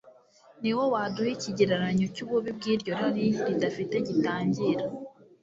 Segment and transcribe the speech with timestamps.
[0.61, 4.83] ni wo waduha ikigereranyo cy'ububi bw'iryo rari ridafite gitangira